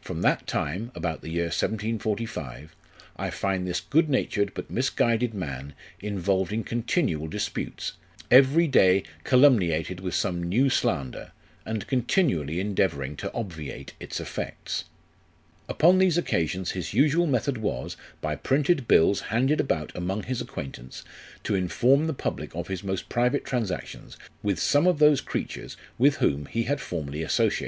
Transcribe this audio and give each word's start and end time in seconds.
From 0.00 0.22
that 0.22 0.46
time 0.46 0.92
(about 0.94 1.22
the 1.22 1.28
year 1.28 1.46
1745) 1.46 2.76
I 3.16 3.30
find 3.30 3.66
this 3.66 3.80
good 3.80 4.08
natured 4.08 4.52
but 4.54 4.70
misguided 4.70 5.34
man 5.34 5.74
involved 5.98 6.52
in 6.52 6.62
continual 6.62 7.26
disputes, 7.26 7.94
every 8.30 8.68
day 8.68 9.02
calumniated 9.24 9.98
with 9.98 10.14
some 10.14 10.40
new 10.40 10.70
slander, 10.70 11.32
and 11.64 11.88
continually 11.88 12.60
endeavouring 12.60 13.16
to 13.16 13.32
obviate 13.34 13.94
its 13.98 14.20
effects. 14.20 14.84
Upon 15.68 15.98
these 15.98 16.16
occasions 16.16 16.70
his 16.70 16.94
usual 16.94 17.26
method 17.26 17.58
was, 17.58 17.96
by 18.20 18.36
printed 18.36 18.86
bills 18.86 19.20
handed 19.34 19.60
about 19.60 19.90
among 19.96 20.22
his 20.22 20.40
acquaintance, 20.40 21.02
to 21.42 21.56
inform 21.56 22.06
the 22.06 22.14
public 22.14 22.54
of 22.54 22.68
his 22.68 22.84
most 22.84 23.08
private 23.08 23.42
transac 23.44 23.84
tions 23.86 24.16
with 24.44 24.60
some 24.60 24.86
of 24.86 25.00
those 25.00 25.20
creatures 25.20 25.76
with 25.98 26.18
whom 26.18 26.46
he 26.46 26.62
had 26.62 26.80
formerly 26.80 27.24
associated; 27.24 27.64
VOL. 27.64 27.64